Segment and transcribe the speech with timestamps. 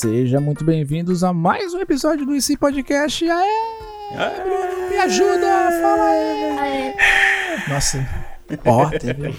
[0.00, 3.22] E seja muito bem-vindos a mais um episódio do IC Podcast.
[3.28, 3.46] Aê!
[4.16, 4.40] Aê!
[4.40, 5.46] Bruno, me ajuda!
[5.82, 6.58] Fala aí!
[6.58, 6.94] Aê.
[7.68, 8.08] Nossa,
[8.64, 9.34] ó, teve...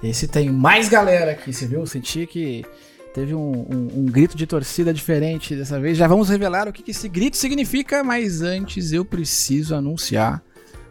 [0.02, 1.80] Esse tem mais galera aqui, você viu?
[1.80, 2.64] Eu senti que
[3.12, 5.98] teve um, um, um, grito de torcida diferente dessa vez.
[5.98, 10.42] Já vamos revelar o que, que esse grito significa, mas antes eu preciso anunciar.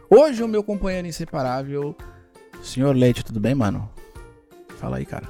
[0.07, 1.95] Hoje o meu companheiro inseparável,
[2.61, 3.89] senhor Leite, tudo bem, mano?
[4.77, 5.25] Fala aí, cara.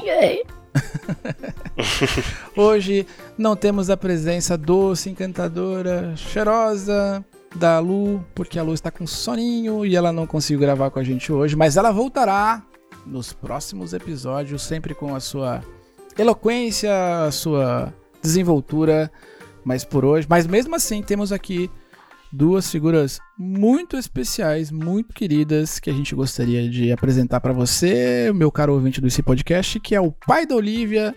[0.00, 0.44] E aí?
[2.56, 9.06] Hoje não temos a presença doce, encantadora, cheirosa da Lu, porque a Lu está com
[9.06, 12.62] soninho e ela não conseguiu gravar com a gente hoje, mas ela voltará
[13.06, 15.62] nos próximos episódios, sempre com a sua
[16.16, 16.90] eloquência,
[17.24, 17.92] a sua
[18.22, 19.10] desenvoltura,
[19.64, 21.70] mas por hoje, mas mesmo assim temos aqui
[22.32, 28.50] duas figuras muito especiais, muito queridas, que a gente gostaria de apresentar para você, meu
[28.50, 31.14] caro ouvinte do esse podcast, que é o pai da Olivia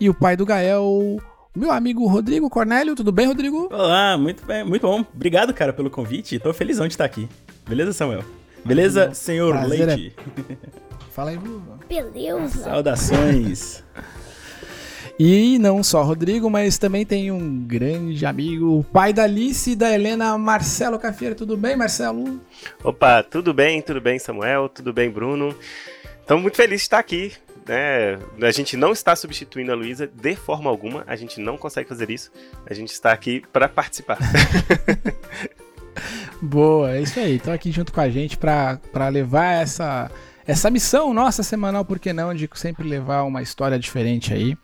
[0.00, 1.18] e o pai do Gael,
[1.54, 2.96] meu amigo Rodrigo Cornélio.
[2.96, 3.68] Tudo bem, Rodrigo?
[3.72, 5.04] Olá, muito bem, muito bom.
[5.14, 6.38] Obrigado, cara, pelo convite.
[6.38, 7.28] Tô felizão de estar aqui.
[7.68, 8.24] Beleza, Samuel?
[8.64, 10.16] Beleza, senhor Prazer Leite?
[10.16, 10.88] É...
[11.12, 11.78] Fala aí, Bruno.
[11.88, 12.64] Beleza.
[12.64, 13.84] Saudações.
[15.18, 19.74] E não só Rodrigo, mas também tem um grande amigo, o pai da Alice e
[19.74, 21.34] da Helena, Marcelo Cafeira.
[21.34, 22.40] Tudo bem, Marcelo?
[22.84, 25.52] Opa, tudo bem, tudo bem, Samuel, tudo bem, Bruno.
[26.20, 27.32] Estamos muito felizes de estar aqui.
[27.66, 28.16] Né?
[28.40, 32.08] A gente não está substituindo a Luísa de forma alguma, a gente não consegue fazer
[32.10, 32.30] isso.
[32.64, 34.18] A gente está aqui para participar.
[36.40, 37.36] Boa, é isso aí.
[37.36, 40.08] Estão aqui junto com a gente para levar essa
[40.48, 44.56] essa missão nossa semanal, por que não, de sempre levar uma história diferente aí.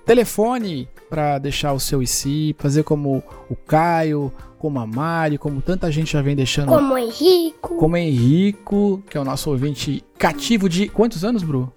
[0.05, 5.91] telefone para deixar o seu IC, fazer como o Caio, como a Mari, como tanta
[5.91, 6.69] gente já vem deixando.
[6.69, 7.75] Como o Henrico.
[7.77, 11.71] Como o Henrico, que é o nosso ouvinte cativo de quantos anos, Bru?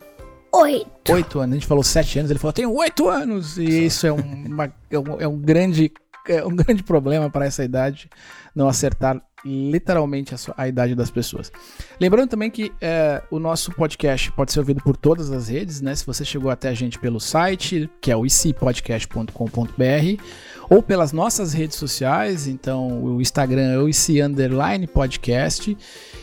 [0.52, 1.12] Oito.
[1.12, 1.52] Oito anos.
[1.52, 3.56] A gente falou sete anos, ele falou, tenho oito anos.
[3.58, 5.92] E isso é, uma, é, um, é um grande
[6.28, 8.09] é um grande problema para essa idade
[8.55, 11.53] não acertar literalmente a, sua, a idade das pessoas.
[12.00, 15.94] Lembrando também que é, o nosso podcast pode ser ouvido por todas as redes, né?
[15.94, 20.22] Se você chegou até a gente pelo site, que é o icpodcast.com.br,
[20.69, 25.77] ou pelas nossas redes sociais, então o Instagram é o IC Underline Podcast,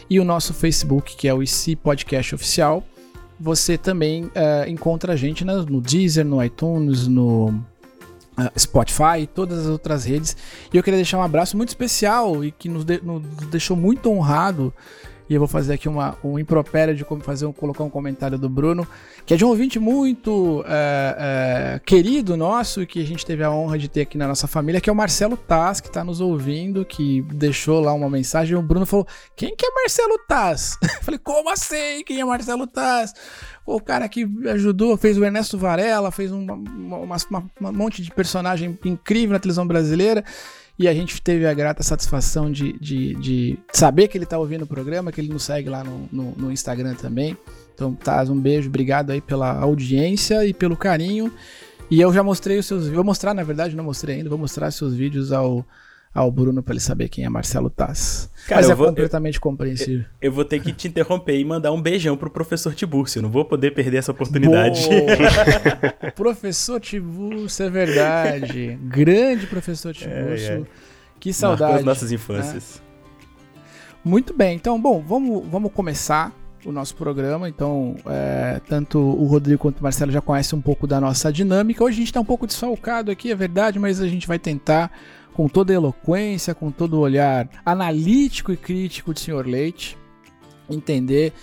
[0.10, 2.84] e o nosso Facebook, que é o IC Podcast Oficial.
[3.40, 7.64] Você também é, encontra a gente no Deezer, no iTunes, no
[8.58, 10.36] Spotify, todas as outras redes.
[10.74, 14.10] E eu queria deixar um abraço muito especial e que nos, de, nos deixou muito
[14.10, 14.74] honrado.
[15.30, 18.38] E eu vou fazer aqui uma, um impropério de como fazer um, colocar um comentário
[18.38, 18.88] do Bruno,
[19.26, 23.44] que é de um ouvinte muito é, é, querido nosso e que a gente teve
[23.44, 26.04] a honra de ter aqui na nossa família, que é o Marcelo Taz, que está
[26.04, 28.54] nos ouvindo, que deixou lá uma mensagem.
[28.54, 30.78] E o Bruno falou: Quem que é Marcelo Taz?
[30.82, 32.04] Eu falei: Como assim?
[32.06, 33.14] Quem é Marcelo Taz?
[33.66, 36.46] o cara que ajudou, fez o Ernesto Varela, fez um
[37.60, 40.24] monte de personagem incrível na televisão brasileira.
[40.78, 44.64] E a gente teve a grata satisfação de, de, de saber que ele está ouvindo
[44.64, 47.38] o programa, que ele nos segue lá no, no, no Instagram também.
[47.74, 51.32] Então, Taz, um beijo, obrigado aí pela audiência e pelo carinho.
[51.90, 52.88] E eu já mostrei os seus.
[52.88, 55.66] Vou mostrar, na verdade, não mostrei ainda, vou mostrar seus vídeos ao,
[56.16, 58.30] ao Bruno para ele saber quem é Marcelo Taz.
[58.48, 60.06] Cara, Mas é vou, completamente eu, compreensível.
[60.22, 63.22] Eu, eu, vou ter que te interromper e mandar um beijão pro professor Tiburcio.
[63.22, 64.88] Não vou poder perder essa oportunidade.
[66.16, 68.80] professor Tiburcio, é verdade.
[68.84, 70.54] Grande professor Tiburcio.
[70.54, 70.64] É, é.
[71.20, 71.62] Que saudade.
[71.62, 72.76] Marcou as nossas infâncias.
[72.76, 73.62] Né?
[74.06, 74.56] Muito bem.
[74.56, 76.32] Então, bom, vamos, vamos começar
[76.64, 77.50] o nosso programa.
[77.50, 81.84] Então, é, tanto o Rodrigo quanto o Marcelo já conhecem um pouco da nossa dinâmica.
[81.84, 84.92] Hoje a gente está um pouco desfalcado aqui, é verdade, mas a gente vai tentar
[85.36, 89.46] com toda a eloquência, com todo o olhar analítico e crítico do Sr.
[89.46, 89.98] Leite,
[90.70, 91.34] entender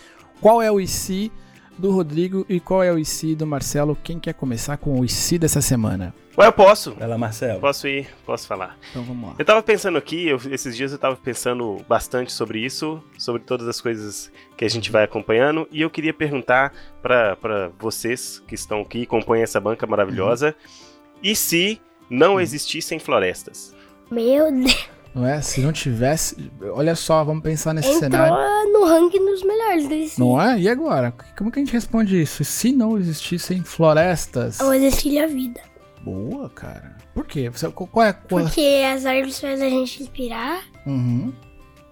[0.40, 1.30] qual é o IC
[1.78, 3.96] do Rodrigo e qual é o IC do Marcelo.
[4.02, 6.14] Quem quer começar com o IC dessa semana?
[6.38, 6.94] Ué, eu posso.
[6.94, 7.60] Vai lá, Marcelo.
[7.60, 8.78] Posso ir, posso falar.
[8.90, 9.34] Então vamos lá.
[9.38, 13.68] Eu tava pensando aqui, eu, esses dias eu tava pensando bastante sobre isso, sobre todas
[13.68, 16.72] as coisas que a gente vai acompanhando, e eu queria perguntar
[17.02, 21.18] para vocês que estão aqui, compõem essa banca maravilhosa, uhum.
[21.22, 21.78] e se
[22.08, 22.40] não uhum.
[22.40, 23.74] existissem florestas?
[24.12, 24.88] Meu Deus.
[25.14, 25.42] Não é?
[25.42, 26.50] Se não tivesse.
[26.72, 28.72] Olha só, vamos pensar nesse Entrou cenário.
[28.72, 30.18] no ranking dos melhores desse.
[30.18, 30.58] Não é?
[30.58, 31.12] E agora?
[31.36, 32.42] Como que a gente responde isso?
[32.44, 34.58] Se não existissem florestas?
[34.58, 35.60] Não existiria vida.
[36.02, 36.96] Boa, cara.
[37.14, 37.50] Por quê?
[37.50, 38.42] Você- Qual é a cor?
[38.42, 40.62] Porque as árvores fazem a gente respirar.
[40.86, 41.30] Uhum.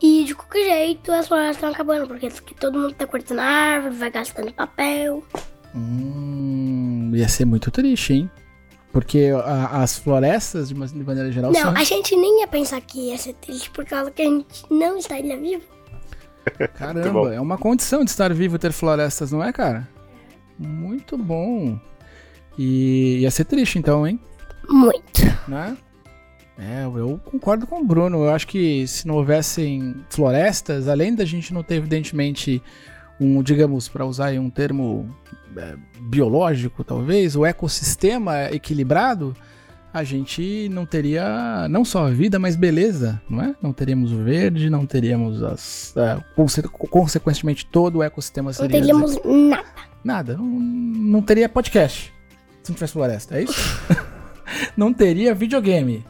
[0.02, 2.06] E de qualquer jeito as florestas estão acabando.
[2.08, 5.22] Porque todo mundo tá cortando árvore, vai gastando papel.
[5.74, 8.30] Hum, ia ser muito triste, hein?
[8.92, 11.76] Porque a- as florestas, de, uma- de maneira geral, Não, são.
[11.76, 14.96] a gente nem ia pensar que ia ser triste por causa que a gente não
[14.98, 15.62] estaria vivo.
[16.74, 19.88] Caramba, é uma condição de estar vivo ter florestas, não é, cara?
[20.58, 21.78] Muito bom.
[22.58, 24.18] E ia ser triste, então, hein?
[24.68, 25.20] Muito.
[25.48, 25.76] Né?
[26.58, 28.24] É, eu concordo com o Bruno.
[28.24, 32.62] Eu acho que se não houvessem florestas, além da gente não ter, evidentemente,
[33.20, 35.14] um, digamos, para usar um termo
[35.56, 39.36] é, biológico, talvez, o ecossistema equilibrado,
[39.92, 43.54] a gente não teria não só vida, mas beleza, não é?
[43.60, 45.92] Não teríamos o verde, não teríamos as.
[45.96, 48.78] é, conse- consequentemente, todo o ecossistema Não seria.
[48.80, 49.64] teríamos nada.
[50.02, 52.12] Nada, não, não teria podcast
[52.62, 53.80] se não tivesse floresta, é isso?
[54.76, 56.04] não teria videogame.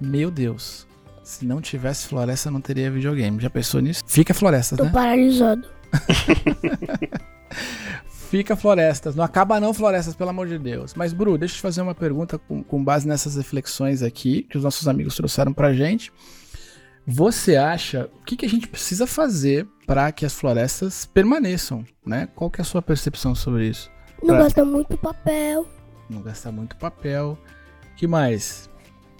[0.00, 0.86] Meu Deus.
[1.22, 3.40] Se não tivesse floresta, não teria videogame.
[3.40, 4.02] Já pensou nisso?
[4.06, 4.90] Fica florestas, Tô né?
[4.92, 5.66] paralisado.
[8.08, 9.14] Fica florestas.
[9.14, 10.94] Não acaba não florestas, pelo amor de Deus.
[10.94, 14.58] Mas, Bru, deixa eu te fazer uma pergunta com, com base nessas reflexões aqui que
[14.58, 16.12] os nossos amigos trouxeram pra gente.
[17.06, 22.28] Você acha o que, que a gente precisa fazer para que as florestas permaneçam, né?
[22.34, 23.88] Qual que é a sua percepção sobre isso?
[24.20, 25.68] Não Pra- gasta muito papel.
[26.10, 27.38] Não gastar muito papel.
[27.96, 28.68] que mais?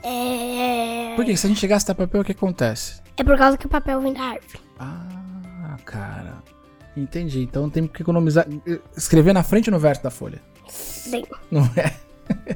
[0.02, 1.14] É.
[1.14, 3.00] Porque se a gente gasta papel, o que acontece?
[3.16, 4.58] É por causa que o papel vem da árvore.
[4.80, 6.42] Ah, cara.
[6.96, 7.43] Entendi.
[7.43, 8.46] Então tem que economizar.
[8.96, 10.40] Escrever na frente e no verso da folha.
[10.69, 11.25] Sim.
[11.50, 11.94] Não é?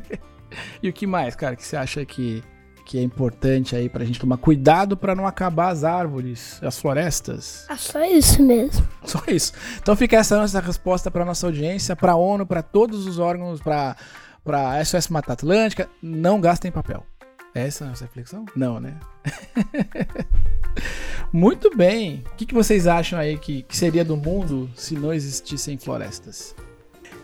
[0.83, 2.43] e o que mais, cara, que você acha que,
[2.87, 7.67] que é importante aí pra gente tomar cuidado pra não acabar as árvores, as florestas?
[7.69, 8.89] Ah, só isso mesmo.
[9.05, 9.53] Só isso.
[9.81, 13.97] Então fica essa nossa resposta pra nossa audiência, pra ONU, pra todos os órgãos, pra
[14.45, 17.05] para SOS Mata Atlântica, não gastem papel.
[17.55, 18.45] É essa a nossa reflexão?
[18.55, 18.99] Não, né?
[21.33, 22.25] Muito bem.
[22.33, 26.55] O que, que vocês acham aí que, que seria do mundo se não existissem florestas?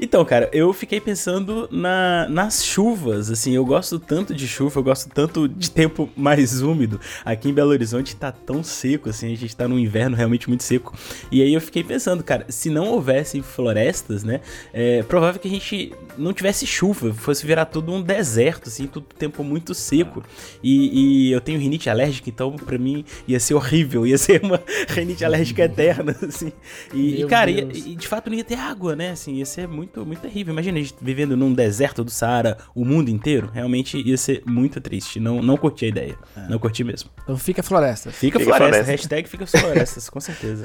[0.00, 4.84] Então, cara, eu fiquei pensando na, nas chuvas, assim, eu gosto tanto de chuva, eu
[4.84, 7.00] gosto tanto de tempo mais úmido.
[7.24, 10.62] Aqui em Belo Horizonte tá tão seco, assim, a gente tá num inverno realmente muito
[10.64, 10.92] seco.
[11.32, 14.40] E aí eu fiquei pensando, cara, se não houvesse florestas, né,
[14.72, 19.06] é provável que a gente não tivesse chuva, fosse virar tudo um deserto, assim, tudo
[19.18, 20.22] tempo muito seco.
[20.62, 24.62] E, e eu tenho rinite alérgica, então pra mim ia ser horrível, ia ser uma
[24.88, 26.52] rinite alérgica eterna, assim.
[26.92, 29.10] E, e, cara, ia- e de fato não ia ter água, né?
[29.10, 30.52] Assim, ia ser muito, muito terrível.
[30.52, 33.50] Imagina a gente vivendo num deserto do Saara o mundo inteiro.
[33.52, 35.18] Realmente ia ser muito triste.
[35.20, 36.18] Não, não curti a ideia.
[36.48, 37.10] Não curti mesmo.
[37.22, 38.14] Então fica florestas.
[38.14, 38.68] Fica, Fica floresta.
[38.84, 38.90] floresta.
[38.92, 40.64] Hashtag fica florestas, com certeza.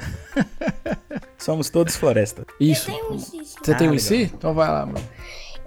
[1.38, 2.46] Somos todos floresta.
[2.60, 2.90] Isso.
[2.90, 3.18] Um.
[3.18, 3.98] Você tem Ah, um em legal.
[3.98, 4.22] si?
[4.34, 5.04] Então vai lá, mano.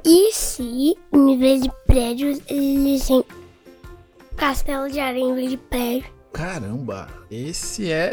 [0.05, 3.23] E se, em vez de prédios, eles têm
[4.37, 6.05] castelo de areia em vez de prédio?
[6.31, 8.11] Caramba, esse é.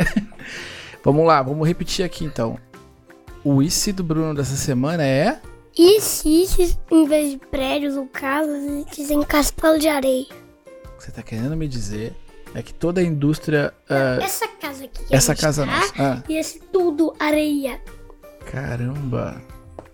[1.04, 2.58] vamos lá, vamos repetir aqui então.
[3.44, 5.40] O IC do Bruno dessa semana é.
[5.76, 10.26] E se, se em vez de prédios ou casas, eles têm castelo de areia?
[10.84, 12.14] O que você tá querendo me dizer
[12.54, 13.72] é que toda a indústria.
[13.88, 15.04] ah, Essa casa aqui.
[15.11, 15.92] essa casa tá, nossa.
[15.99, 17.80] Ah, Ia ser tudo areia.
[18.50, 19.40] caramba.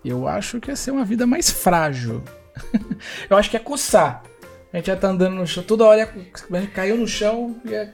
[0.03, 2.23] Eu acho que ia ser uma vida mais frágil.
[3.29, 4.23] Eu acho que ia coçar.
[4.71, 6.09] A gente ia estar andando no chão, toda hora ia,
[6.51, 7.93] a gente caiu no chão ia,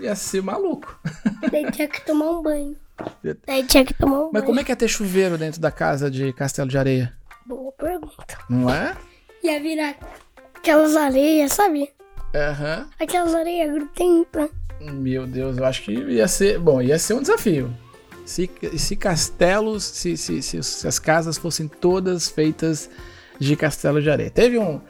[0.00, 0.98] ia ser maluco.
[1.50, 2.76] Daí tinha que tomar um banho.
[3.46, 4.44] Daí tinha que tomar um Mas banho.
[4.46, 7.12] como é que ia ter chuveiro dentro da casa de Castelo de Areia?
[7.46, 8.38] Boa pergunta.
[8.48, 8.96] Não é?
[9.42, 9.96] Ia virar
[10.54, 11.90] aquelas areias, sabe?
[12.34, 12.88] Aham.
[13.00, 14.50] Aquelas areias grudentas.
[14.80, 16.58] Meu Deus, eu acho que ia ser.
[16.58, 17.72] Bom, ia ser um desafio.
[18.24, 22.90] Se, se castelos, se, se, se, se as casas fossem todas feitas
[23.38, 24.30] de castelo de areia.
[24.30, 24.80] Teve um.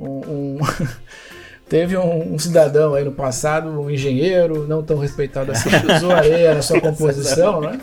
[0.00, 0.58] um- um-
[1.70, 6.10] teve um, um cidadão aí no passado, um engenheiro, não tão respeitado assim, que usou
[6.10, 7.80] areia na sua composição, né?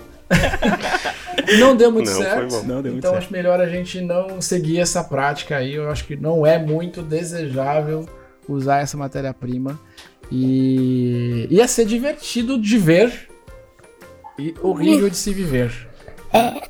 [1.57, 2.49] Não deu muito Não, foi certo.
[2.49, 2.63] bom.
[2.63, 3.23] Não deu muito então certo.
[3.23, 5.73] acho melhor a gente não seguir essa prática aí.
[5.75, 8.05] Eu acho que não é muito desejável
[8.47, 9.79] usar essa matéria-prima.
[10.29, 13.29] E ia ser divertido de ver
[14.37, 15.87] e horrível de se viver.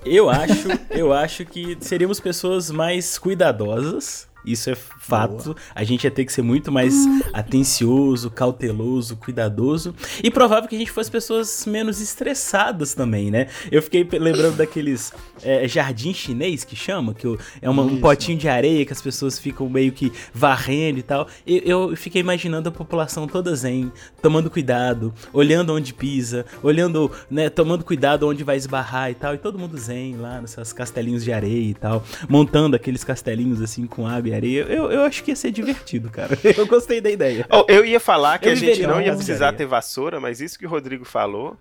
[0.06, 4.76] Eu acho, eu acho que seríamos pessoas mais cuidadosas Isso é
[5.08, 5.44] fato.
[5.46, 5.56] Boa.
[5.74, 6.94] A gente ia ter que ser muito mais
[7.34, 9.96] atencioso, cauteloso, cuidadoso.
[10.24, 13.48] E provável que a gente fosse pessoas menos estressadas também, né?
[13.72, 17.28] Eu fiquei lembrando daqueles é, jardim chinês que chama, que
[17.62, 21.28] é uma, um potinho de areia que as pessoas ficam meio que varrendo e tal.
[21.46, 27.50] Eu, eu fiquei imaginando a população toda zen, tomando cuidado, olhando onde pisa, olhando, né,
[27.50, 29.34] tomando cuidado onde vai esbarrar e tal.
[29.36, 33.62] E todo mundo zen lá nos seus castelinhos de areia e tal, montando aqueles castelinhos
[33.62, 34.62] assim com água e areia.
[34.64, 36.38] Eu, eu acho que ia ser divertido, cara.
[36.58, 37.46] Eu gostei da ideia.
[37.50, 40.58] Oh, eu ia falar que eu a gente não ia precisar ter vassoura, mas isso
[40.58, 41.58] que o Rodrigo falou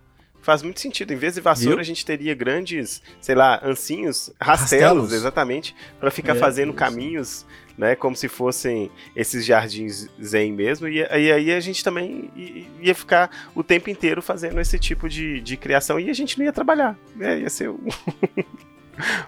[0.47, 1.13] faz muito sentido.
[1.13, 1.81] Em vez de vassoura, Viu?
[1.81, 5.13] a gente teria grandes, sei lá, ancinhos, rastelos, rastelos.
[5.13, 7.45] exatamente, para ficar é, fazendo caminhos,
[7.77, 10.87] né, como se fossem esses jardins zen mesmo.
[10.87, 12.31] E, e aí a gente também
[12.81, 16.45] ia ficar o tempo inteiro fazendo esse tipo de, de criação e a gente não
[16.45, 16.97] ia trabalhar.
[17.17, 17.41] Né?
[17.41, 17.71] Ia ser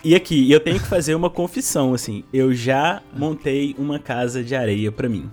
[0.05, 2.25] E aqui, eu tenho que fazer uma confissão, assim.
[2.33, 5.31] Eu já montei uma casa de areia para mim.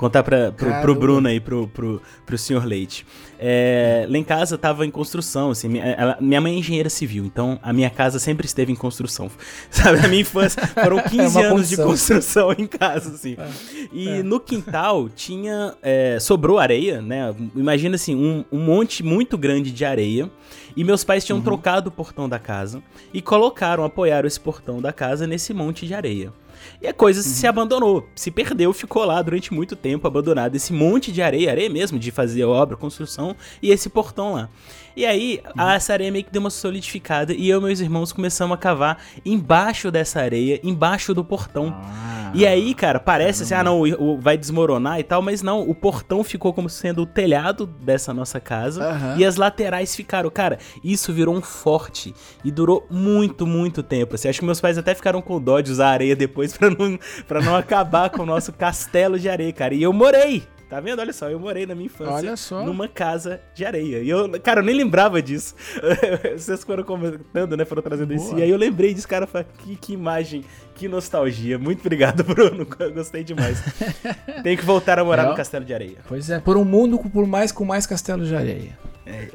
[0.00, 3.06] Contar pra, pro, pro Bruno aí, pro, pro, pro senhor Leite.
[3.38, 7.26] É, lá em casa tava em construção, assim, minha, ela, minha mãe é engenheira civil,
[7.26, 9.30] então a minha casa sempre esteve em construção.
[9.70, 13.36] Sabe, a minha infância foram 15 é anos de construção em casa, assim.
[13.38, 13.48] É,
[13.92, 14.22] e é.
[14.22, 17.34] no quintal tinha, é, sobrou areia, né?
[17.54, 20.30] Imagina assim, um, um monte muito grande de areia.
[20.74, 21.44] E meus pais tinham uhum.
[21.44, 25.92] trocado o portão da casa e colocaram, apoiaram esse portão da casa nesse monte de
[25.92, 26.32] areia.
[26.80, 27.26] E a coisa uhum.
[27.26, 30.54] se abandonou, se perdeu, ficou lá durante muito tempo abandonado.
[30.54, 34.48] Esse monte de areia, areia mesmo, de fazer obra, construção, e esse portão lá.
[34.96, 35.70] E aí, uhum.
[35.70, 39.02] essa areia meio que deu uma solidificada e eu e meus irmãos começamos a cavar
[39.24, 41.74] embaixo dessa areia, embaixo do portão.
[41.74, 45.42] Ah, e aí, cara, parece assim, ah não, o, o, vai desmoronar e tal, mas
[45.42, 50.30] não, o portão ficou como sendo o telhado dessa nossa casa e as laterais ficaram,
[50.30, 54.14] cara, isso virou um forte e durou muito, muito tempo.
[54.14, 56.98] Assim, acho que meus pais até ficaram com dó de usar areia depois para não,
[57.26, 59.74] pra não acabar com o nosso castelo de areia, cara.
[59.74, 61.00] E eu morei Tá vendo?
[61.00, 62.32] Olha só, eu morei na minha infância
[62.64, 63.98] numa casa de areia.
[63.98, 65.56] E eu, cara, eu nem lembrava disso.
[66.32, 67.64] Vocês foram comentando, né?
[67.64, 68.38] Foram trazendo isso.
[68.38, 69.26] E aí eu lembrei disso, cara.
[69.26, 70.44] Falei, que, que imagem,
[70.76, 71.58] que nostalgia.
[71.58, 72.64] Muito obrigado, Bruno.
[72.94, 73.60] Gostei demais.
[74.44, 75.96] Tem que voltar a morar é, no castelo de areia.
[76.06, 78.78] Pois é, por um mundo por mais com mais castelo de areia.
[79.04, 79.26] É.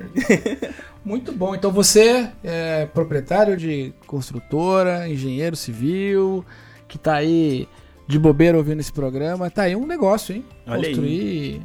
[1.03, 1.53] Muito bom.
[1.53, 6.45] Então você é proprietário de construtora, engenheiro civil,
[6.87, 7.67] que tá aí
[8.07, 10.45] de bobeira ouvindo esse programa, tá aí um negócio, hein?
[10.67, 11.61] Olha Construir.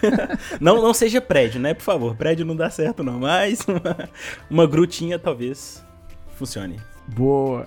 [0.60, 1.74] não, não seja prédio, né?
[1.74, 4.08] Por favor, prédio não dá certo não, mas uma,
[4.50, 5.84] uma grutinha talvez
[6.36, 6.78] funcione.
[7.08, 7.66] Boa.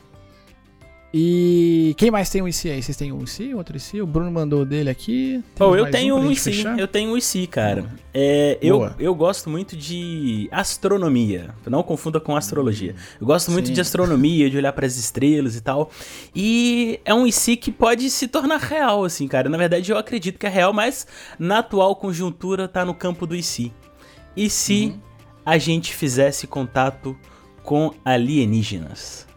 [1.15, 2.81] E quem mais tem um IC aí?
[2.81, 4.01] Vocês têm um IC, outro IC?
[4.01, 5.43] O Bruno mandou dele aqui.
[5.59, 7.85] Oh, eu tenho um, um IC, eu tenho um IC, cara.
[8.11, 11.53] É, eu, eu gosto muito de astronomia.
[11.67, 12.95] Não confunda com astrologia.
[13.21, 13.73] Eu gosto muito Sim.
[13.73, 15.91] de astronomia, de olhar para as estrelas e tal.
[16.35, 19.47] E é um IC que pode se tornar real, assim, cara.
[19.49, 21.05] Na verdade, eu acredito que é real, mas
[21.37, 23.71] na atual conjuntura tá no campo do IC.
[24.35, 24.99] E se uhum.
[25.45, 27.15] a gente fizesse contato
[27.61, 29.27] com alienígenas?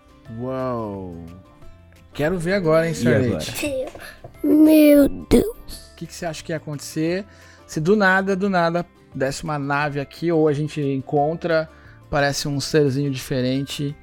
[0.41, 1.15] Uau!
[2.17, 3.87] Quero ver agora, hein, Starlight?
[4.43, 5.93] Meu Deus.
[5.93, 7.27] O que, que você acha que ia acontecer
[7.67, 11.69] se do nada, do nada, desse uma nave aqui ou a gente encontra,
[12.09, 13.95] parece um serzinho diferente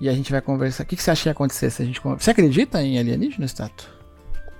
[0.00, 0.84] e a gente vai conversar.
[0.84, 2.00] O que, que você acha que ia acontecer se a gente?
[2.00, 3.90] Você acredita em alienígena, Stato?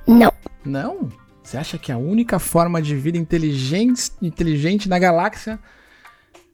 [0.05, 0.33] Não.
[0.65, 1.09] Não?
[1.45, 5.61] Você acha que a única forma de vida inteligente, inteligente na galáxia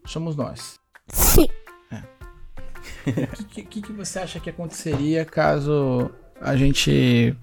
[0.04, 0.78] somos nós?
[1.08, 1.48] Sim.
[1.90, 2.02] É.
[3.40, 7.34] O que, que, que, você acha que aconteceria caso a gente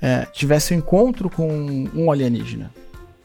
[0.00, 1.48] é, tivesse um encontro com
[1.94, 2.70] um alienígena,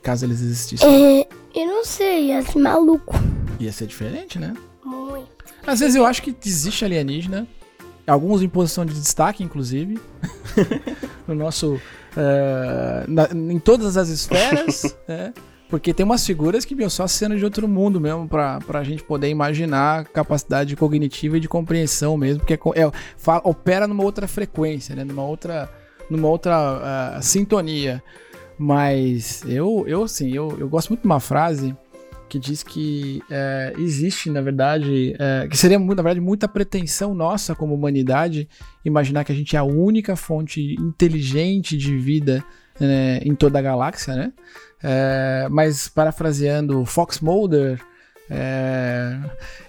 [0.01, 1.21] caso eles existissem?
[1.21, 3.15] É, eu não sei, ia ser maluco.
[3.59, 4.53] Ia ser diferente, né?
[4.83, 5.45] Muito.
[5.65, 7.47] Às vezes eu acho que existe alienígena,
[8.07, 9.99] alguns em posição de destaque, inclusive,
[11.27, 11.79] no nosso.
[12.17, 15.33] É, na, em todas as esferas, né?
[15.69, 19.03] Porque tem umas figuras que, meu, só cena de outro mundo mesmo, pra, pra gente
[19.03, 22.91] poder imaginar capacidade cognitiva e de compreensão mesmo, porque é, é,
[23.43, 25.03] opera numa outra frequência, né?
[25.03, 25.69] Numa outra,
[26.09, 28.03] numa outra uh, sintonia.
[28.57, 31.75] Mas eu, eu assim, eu, eu gosto muito de uma frase
[32.27, 37.55] que diz que é, existe, na verdade, é, que seria, na verdade, muita pretensão nossa
[37.55, 38.49] como humanidade
[38.83, 42.43] imaginar que a gente é a única fonte inteligente de vida
[42.79, 44.33] né, em toda a galáxia, né?
[44.81, 47.79] É, mas parafraseando Fox Mulder,
[48.31, 49.17] é,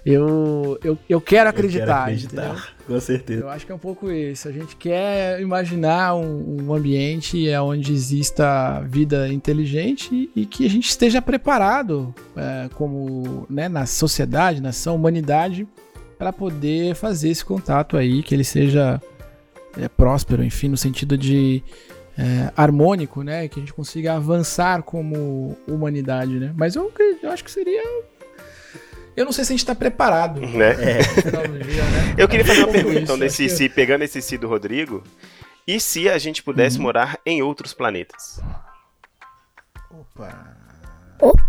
[0.05, 1.81] eu, eu, eu quero acreditar.
[1.81, 3.41] Eu quero acreditar, com certeza.
[3.41, 4.47] Eu acho que é um pouco isso.
[4.47, 10.87] A gente quer imaginar um, um ambiente onde exista vida inteligente e que a gente
[10.87, 15.67] esteja preparado, é, como né, na sociedade, nação, humanidade,
[16.19, 19.01] para poder fazer esse contato aí, que ele seja
[19.75, 21.63] é, próspero, enfim, no sentido de
[22.17, 23.47] é, harmônico, né?
[23.47, 26.53] Que a gente consiga avançar como humanidade, né?
[26.55, 26.91] Mas eu,
[27.21, 27.81] eu acho que seria
[29.15, 30.39] eu não sei se a gente está preparado.
[30.39, 30.71] Né?
[30.71, 30.75] É.
[30.75, 32.15] né?
[32.17, 35.03] Eu queria fazer uma pergunta, então, desse, se, pegando esse si do Rodrigo.
[35.67, 36.83] E se a gente pudesse uhum.
[36.83, 38.41] morar em outros planetas?
[39.91, 40.57] Opa.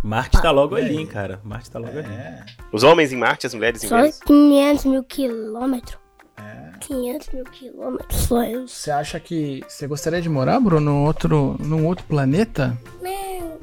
[0.02, 1.40] Marte tá logo ali, hein, cara.
[1.42, 2.04] Marte tá logo é.
[2.04, 2.52] ali.
[2.72, 4.20] Os homens em Marte, as mulheres em Só Vênus?
[4.20, 5.98] 500 mil quilômetros.
[6.36, 6.71] É.
[6.86, 8.66] 500 mil quilômetros, só eu.
[8.66, 12.76] Você acha que você gostaria de morar, Bruno, num outro, num outro planeta?
[13.00, 13.58] Não,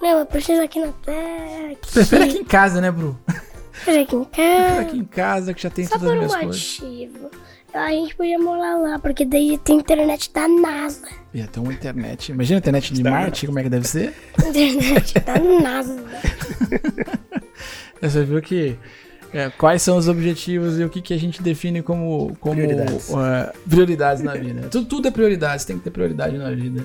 [0.00, 1.72] não, eu preciso aqui na Terra.
[1.72, 1.92] Aqui.
[1.92, 3.18] Prefere aqui em casa, né, Bruno?
[3.72, 4.64] Prefere aqui em casa.
[4.64, 6.80] Prefere aqui em casa, que já tem Só todas as minhas um coisas.
[6.80, 7.30] Motivo.
[7.74, 11.08] A gente podia morar lá, porque daí tem internet da NASA.
[11.34, 12.30] Ia ter uma internet.
[12.30, 14.14] Imagina a internet de Marte, como é que deve ser?
[14.38, 16.04] Internet da NASA.
[18.00, 18.78] Você viu que
[19.34, 23.08] é, quais são os objetivos e o que, que a gente define como, como prioridades.
[23.08, 24.68] Uh, prioridades na vida.
[24.68, 26.84] Tudo, tudo é prioridade, tem que ter prioridade na vida.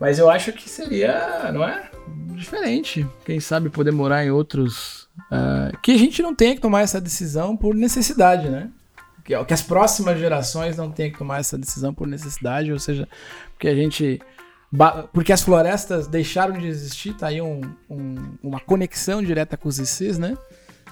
[0.00, 1.88] Mas eu acho que seria, não é?
[2.34, 3.06] Diferente.
[3.24, 5.08] Quem sabe poder morar em outros.
[5.30, 8.70] Uh, que a gente não tenha que tomar essa decisão por necessidade, né?
[9.24, 13.06] Que, que as próximas gerações não tenham que tomar essa decisão por necessidade, ou seja,
[13.52, 14.20] porque a gente
[15.12, 19.78] porque as florestas deixaram de existir, tá aí um, um, uma conexão direta com os
[19.78, 20.36] ICs, né?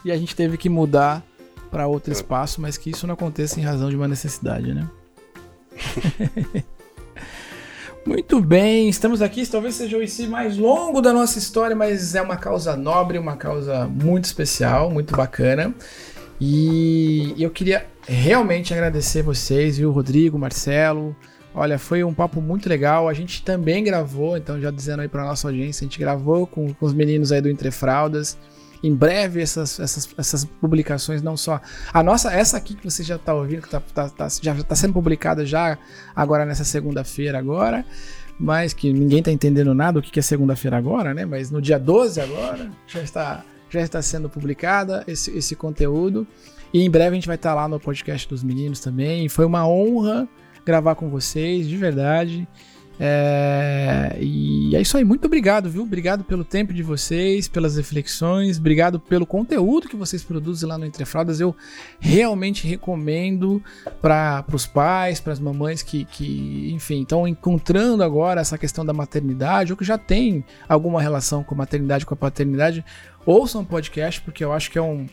[0.07, 1.21] E a gente teve que mudar
[1.69, 4.89] para outro espaço, mas que isso não aconteça em razão de uma necessidade, né?
[8.07, 9.45] Muito bem, estamos aqui.
[9.45, 13.37] Talvez seja o IC mais longo da nossa história, mas é uma causa nobre, uma
[13.37, 15.75] causa muito especial, muito bacana.
[16.41, 21.17] E eu queria realmente agradecer vocês, viu, Rodrigo, Marcelo.
[21.53, 23.09] Olha, foi um papo muito legal.
[23.09, 26.73] A gente também gravou, então já dizendo aí para nossa audiência, a gente gravou com,
[26.73, 28.39] com os meninos aí do Entre Fraldas
[28.87, 31.61] em breve essas, essas, essas publicações, não só.
[31.93, 34.77] A nossa, essa aqui que você já está ouvindo, que tá, tá, tá, já está
[34.77, 35.77] sendo publicada já
[36.15, 37.85] agora nessa segunda-feira agora,
[38.39, 41.25] mas que ninguém está entendendo nada o que é segunda-feira agora, né?
[41.25, 46.27] Mas no dia 12 agora já está, já está sendo publicada esse, esse conteúdo.
[46.73, 49.29] E em breve a gente vai estar tá lá no podcast dos meninos também.
[49.29, 50.29] Foi uma honra
[50.65, 52.47] gravar com vocês, de verdade.
[52.99, 55.83] É, e é isso aí, muito obrigado, viu?
[55.83, 60.87] Obrigado pelo tempo de vocês, pelas reflexões, obrigado pelo conteúdo que vocês produzem lá no
[60.87, 61.39] Entre Fraldas.
[61.39, 61.55] Eu
[62.01, 63.63] realmente recomendo
[64.01, 68.93] para os pais, para as mamães que, que, enfim, estão encontrando agora essa questão da
[68.93, 72.85] maternidade ou que já tem alguma relação com a maternidade, com a paternidade.
[73.27, 75.07] Ouçam o podcast, porque eu acho que é um,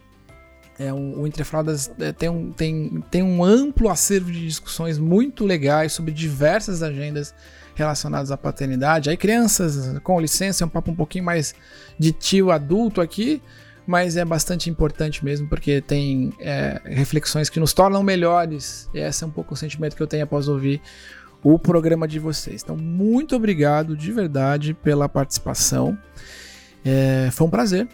[0.79, 4.97] é um, o Entre Fraldas é, tem um, tem, tem um amplo acervo de discussões
[4.97, 7.33] muito legais sobre diversas agendas
[7.75, 9.09] relacionados à paternidade.
[9.09, 11.53] Aí, crianças, com licença, é um papo um pouquinho mais
[11.97, 13.41] de tio adulto aqui,
[13.85, 18.89] mas é bastante importante mesmo, porque tem é, reflexões que nos tornam melhores.
[18.93, 20.81] E esse é um pouco o sentimento que eu tenho após ouvir
[21.43, 22.61] o programa de vocês.
[22.63, 25.97] Então, muito obrigado de verdade pela participação.
[26.85, 27.87] É, foi um prazer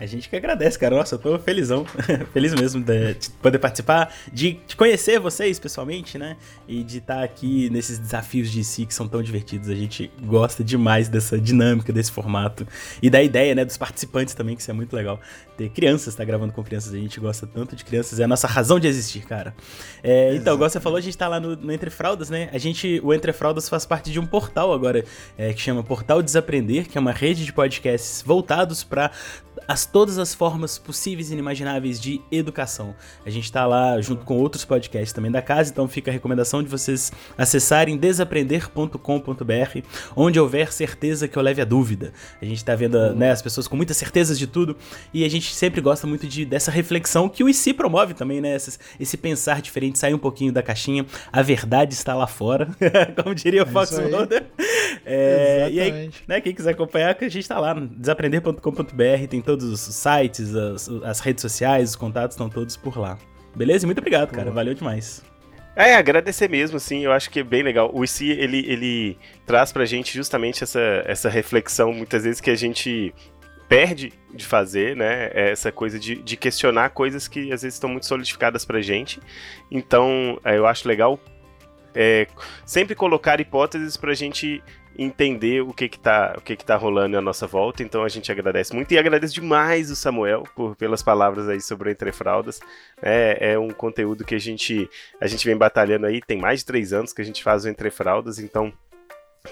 [0.00, 0.96] a gente que agradece, cara.
[0.96, 1.84] Nossa, eu tô felizão.
[2.32, 6.38] Feliz mesmo de, de, poder participar, de, de, conhecer vocês pessoalmente, né?
[6.66, 9.68] E de estar aqui nesses desafios de si que são tão divertidos.
[9.68, 12.66] A gente gosta demais dessa dinâmica, desse formato.
[13.02, 13.62] E da ideia, né?
[13.62, 15.20] Dos participantes também, que isso é muito legal.
[15.58, 16.94] Ter crianças, tá gravando com crianças.
[16.94, 18.18] A gente gosta tanto de crianças.
[18.18, 19.54] É a nossa razão de existir, cara.
[20.02, 22.48] É, então, igual você falou, a gente tá lá no, no, Entre Fraldas, né?
[22.54, 25.04] A gente, o Entre Fraldas faz parte de um portal agora,
[25.36, 29.10] é, que chama Portal Desaprender, que é uma rede de podcasts voltados para
[29.68, 32.94] as todas as formas possíveis e inimagináveis de educação.
[33.24, 36.62] A gente está lá junto com outros podcasts também da casa, então fica a recomendação
[36.62, 39.78] de vocês acessarem desaprender.com.br,
[40.16, 42.12] onde houver certeza que eu leve a dúvida.
[42.40, 44.76] A gente está vendo né, as pessoas com muitas certezas de tudo
[45.12, 48.54] e a gente sempre gosta muito de, dessa reflexão que o IC promove também, né?
[48.54, 51.04] Esse, esse pensar diferente, sair um pouquinho da caixinha.
[51.32, 52.68] A verdade está lá fora,
[53.22, 54.46] como diria o é Fox Mulder.
[55.04, 59.79] É, e aí, né, quem quiser acompanhar, a gente está lá, desaprender.com.br, tem todos os
[59.80, 63.18] sites, as, as redes sociais, os contatos estão todos por lá.
[63.54, 63.86] Beleza?
[63.86, 64.50] Muito obrigado, cara.
[64.50, 65.22] Valeu demais.
[65.74, 67.90] É, agradecer mesmo, assim, eu acho que é bem legal.
[67.94, 72.56] O IC, ele, ele traz pra gente justamente essa, essa reflexão, muitas vezes, que a
[72.56, 73.14] gente
[73.68, 75.30] perde de fazer, né?
[75.32, 79.20] É essa coisa de, de questionar coisas que às vezes estão muito solidificadas pra gente.
[79.70, 81.20] Então, é, eu acho legal
[81.94, 82.26] é,
[82.64, 84.62] sempre colocar hipóteses pra gente
[84.98, 87.82] entender o que que tá, o que que tá rolando à nossa volta.
[87.82, 91.88] Então a gente agradece muito e agradeço demais o Samuel por pelas palavras aí sobre
[91.88, 92.60] o Entre Fraldas.
[93.00, 94.88] É, é um conteúdo que a gente
[95.20, 97.68] a gente vem batalhando aí, tem mais de três anos que a gente faz o
[97.68, 98.72] Entre Fraldas, então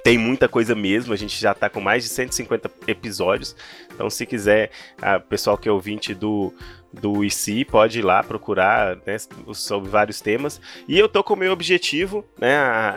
[0.05, 3.57] tem muita coisa mesmo, a gente já está com mais de 150 episódios.
[3.93, 4.71] Então, se quiser,
[5.17, 6.53] o pessoal que é ouvinte do,
[6.93, 9.17] do IC pode ir lá procurar né,
[9.55, 10.61] sobre vários temas.
[10.87, 12.57] E eu tô com o meu objetivo, né?
[12.57, 12.95] A,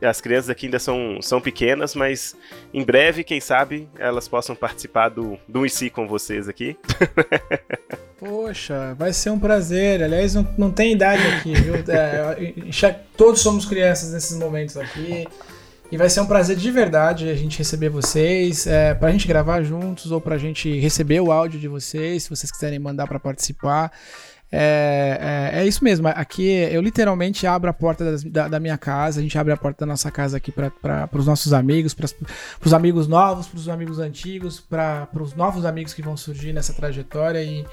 [0.00, 2.36] a, as crianças aqui ainda são, são pequenas, mas
[2.72, 6.76] em breve, quem sabe, elas possam participar do, do IC com vocês aqui.
[8.24, 10.00] Poxa, vai ser um prazer.
[10.00, 11.74] Aliás, não, não tem idade aqui, viu?
[11.74, 15.26] É, todos somos crianças nesses momentos aqui.
[15.90, 19.62] E vai ser um prazer de verdade a gente receber vocês, é, pra gente gravar
[19.64, 23.90] juntos ou pra gente receber o áudio de vocês, se vocês quiserem mandar para participar.
[24.52, 26.06] É, é, é, isso mesmo.
[26.06, 29.56] Aqui eu literalmente abro a porta das, da, da, minha casa, a gente abre a
[29.56, 32.06] porta da nossa casa aqui para os nossos amigos, para
[32.64, 36.72] os amigos novos, para os amigos antigos, para os novos amigos que vão surgir nessa
[36.72, 37.42] trajetória.
[37.42, 37.66] E,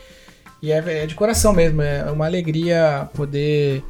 [0.62, 3.84] e é, é de coração mesmo, é uma alegria poder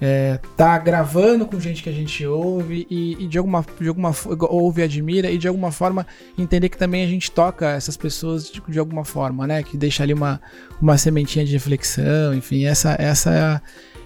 [0.00, 4.12] é, tá gravando com gente que a gente ouve e, e, de alguma de alguma
[4.50, 6.06] ouve admira e de alguma forma
[6.36, 9.62] entender que também a gente toca essas pessoas de, de alguma forma né?
[9.62, 10.40] Que deixa ali uma,
[10.80, 13.62] uma sementinha de reflexão enfim essa essa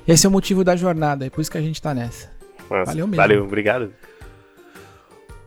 [0.06, 2.30] é esse é o motivo da jornada é por isso que a gente tá nessa.
[2.70, 3.16] Nossa, valeu mesmo.
[3.16, 3.92] Valeu obrigado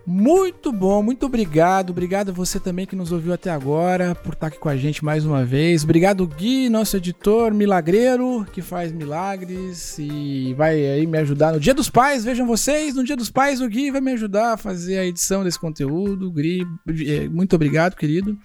[0.06, 1.92] muito bom, muito obrigado.
[1.92, 5.26] Obrigado você também que nos ouviu até agora por estar aqui com a gente mais
[5.26, 5.84] uma vez.
[5.84, 11.74] Obrigado Gui, nosso editor milagreiro que faz milagres e vai aí me ajudar no Dia
[11.74, 12.26] dos Pais.
[12.26, 15.44] Vejam vocês, no Dia dos Pais o Gui vai me ajudar a fazer a edição
[15.44, 16.32] desse conteúdo.
[16.32, 18.38] Gui, eh, muito obrigado, querido.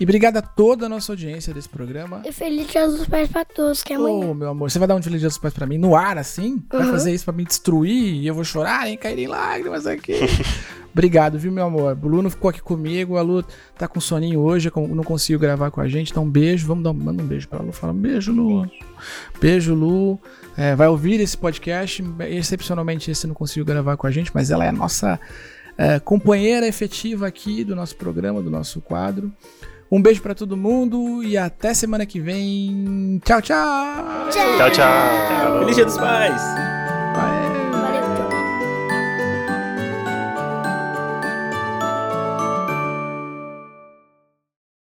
[0.00, 2.22] E obrigado a toda a nossa audiência desse programa.
[2.24, 4.30] E feliz Dia dos Pais para todos, que é amanhã.
[4.30, 6.18] Oh, meu amor, você vai dar um feliz Dia dos Pais para mim no ar
[6.18, 6.54] assim?
[6.54, 6.62] Uhum.
[6.70, 10.14] Vai fazer isso para me destruir e eu vou chorar e cair em lágrimas aqui.
[10.94, 11.92] Obrigado, viu, meu amor?
[11.92, 13.44] O Bruno ficou aqui comigo, a Lu
[13.76, 16.68] tá com soninho hoje, não conseguiu gravar com a gente, então um beijo.
[16.68, 17.72] Vamos dar um, manda um beijo pra Lu.
[17.72, 18.70] Fala, beijo, Lu.
[19.40, 20.20] Beijo, Lu.
[20.56, 24.64] É, vai ouvir esse podcast, excepcionalmente esse não conseguiu gravar com a gente, mas ela
[24.64, 25.18] é a nossa
[25.76, 29.32] é, companheira efetiva aqui do nosso programa, do nosso quadro.
[29.90, 33.20] Um beijo para todo mundo e até semana que vem.
[33.24, 34.30] Tchau, tchau!
[34.30, 34.70] Tchau, tchau!
[34.70, 35.58] tchau.
[35.58, 36.83] Feliz Dia dos Pais!